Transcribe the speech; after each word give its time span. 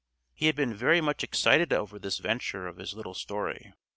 He 0.33 0.47
had 0.47 0.55
been 0.55 0.73
very 0.73 0.99
much 0.99 1.23
excited 1.23 1.71
over 1.71 1.99
this 1.99 2.17
venture 2.17 2.65
of 2.65 2.77
his 2.77 2.95
little 2.95 3.13
story. 3.13 3.71